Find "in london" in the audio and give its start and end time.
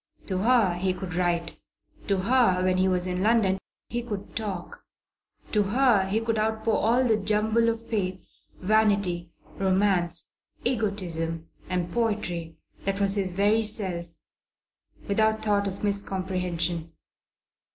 3.05-3.59